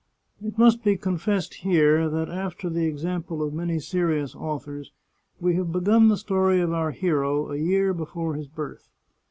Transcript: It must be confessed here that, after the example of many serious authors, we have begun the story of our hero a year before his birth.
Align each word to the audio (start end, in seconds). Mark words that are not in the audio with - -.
It 0.43 0.57
must 0.57 0.83
be 0.83 0.97
confessed 0.97 1.53
here 1.53 2.09
that, 2.09 2.27
after 2.27 2.71
the 2.71 2.85
example 2.87 3.43
of 3.43 3.53
many 3.53 3.77
serious 3.79 4.33
authors, 4.33 4.91
we 5.39 5.53
have 5.57 5.71
begun 5.71 6.07
the 6.07 6.17
story 6.17 6.59
of 6.59 6.73
our 6.73 6.89
hero 6.89 7.51
a 7.51 7.57
year 7.57 7.93
before 7.93 8.33
his 8.33 8.47
birth. 8.47 8.89